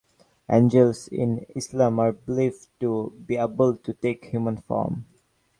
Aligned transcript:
Angels 0.49 1.07
in 1.09 1.45
Islam 1.55 1.99
are 1.99 2.11
believed 2.11 2.69
to 2.79 3.13
be 3.27 3.37
able 3.37 3.75
to 3.75 3.93
take 3.93 4.25
human 4.25 4.57
form. 4.57 5.05